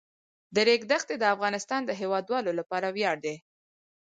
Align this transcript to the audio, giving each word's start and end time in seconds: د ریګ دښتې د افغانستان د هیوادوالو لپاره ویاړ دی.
د 0.55 0.55
ریګ 0.67 0.81
دښتې 0.91 1.15
د 1.19 1.23
افغانستان 1.35 1.81
د 1.85 1.91
هیوادوالو 2.01 2.51
لپاره 2.59 2.87
ویاړ 2.95 3.17
دی. 3.25 3.35